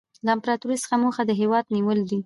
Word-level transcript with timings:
له 0.25 0.29
امپراطورۍ 0.35 0.77
څخه 0.83 0.95
موخه 1.03 1.21
د 1.25 1.31
هېوادونو 1.39 1.73
نیول 1.75 1.99
دي 2.09 2.19